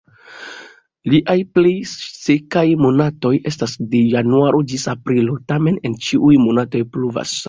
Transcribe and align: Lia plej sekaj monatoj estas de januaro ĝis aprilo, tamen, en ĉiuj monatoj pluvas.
Lia 1.13 1.33
plej 1.57 1.73
sekaj 1.89 2.65
monatoj 2.85 3.33
estas 3.51 3.75
de 3.91 4.01
januaro 4.15 4.63
ĝis 4.71 4.87
aprilo, 4.95 5.37
tamen, 5.53 5.79
en 5.91 5.99
ĉiuj 6.07 6.33
monatoj 6.49 6.83
pluvas. 6.97 7.35